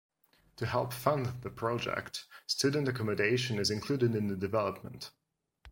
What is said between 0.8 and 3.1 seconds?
fund the project, student